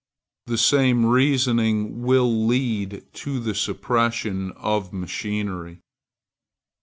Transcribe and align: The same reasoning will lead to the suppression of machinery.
The 0.47 0.57
same 0.57 1.05
reasoning 1.05 2.01
will 2.01 2.47
lead 2.47 3.05
to 3.13 3.39
the 3.39 3.53
suppression 3.53 4.49
of 4.53 4.91
machinery. 4.91 5.81